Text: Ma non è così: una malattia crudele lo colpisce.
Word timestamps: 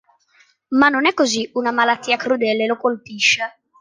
Ma 0.69 0.89
non 0.89 1.05
è 1.05 1.13
così: 1.13 1.47
una 1.53 1.69
malattia 1.69 2.17
crudele 2.17 2.65
lo 2.65 2.75
colpisce. 2.75 3.59